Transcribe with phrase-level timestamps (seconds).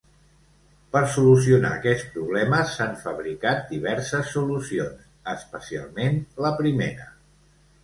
[0.95, 7.11] Per solucionar aquests problemes s'han fabricat diverses solucions, especialment la primera.